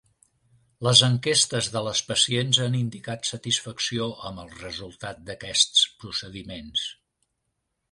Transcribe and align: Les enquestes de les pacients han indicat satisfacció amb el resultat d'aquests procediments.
Les 0.85 1.01
enquestes 1.07 1.69
de 1.75 1.83
les 1.87 2.01
pacients 2.07 2.61
han 2.65 2.77
indicat 2.79 3.29
satisfacció 3.33 4.09
amb 4.31 4.43
el 4.47 4.51
resultat 4.65 5.23
d'aquests 5.31 5.87
procediments. 6.03 6.91